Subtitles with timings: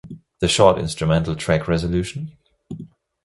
[0.39, 2.35] The short instrumental track Resolution?